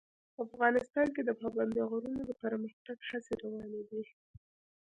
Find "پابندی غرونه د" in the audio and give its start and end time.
1.41-2.31